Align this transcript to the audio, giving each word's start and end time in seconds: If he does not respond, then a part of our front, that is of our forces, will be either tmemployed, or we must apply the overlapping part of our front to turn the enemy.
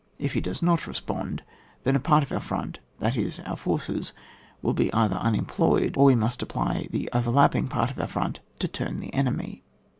If 0.17 0.33
he 0.33 0.41
does 0.41 0.63
not 0.63 0.87
respond, 0.87 1.43
then 1.83 1.95
a 1.95 1.99
part 1.99 2.23
of 2.23 2.31
our 2.31 2.39
front, 2.39 2.79
that 2.97 3.15
is 3.15 3.37
of 3.37 3.47
our 3.47 3.55
forces, 3.55 4.13
will 4.63 4.73
be 4.73 4.91
either 4.93 5.13
tmemployed, 5.17 5.95
or 5.95 6.05
we 6.05 6.15
must 6.15 6.41
apply 6.41 6.87
the 6.89 7.07
overlapping 7.13 7.67
part 7.67 7.91
of 7.91 7.99
our 7.99 8.07
front 8.07 8.39
to 8.57 8.67
turn 8.67 8.97
the 8.97 9.13
enemy. 9.13 9.61